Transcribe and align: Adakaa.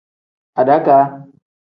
Adakaa. 0.59 1.05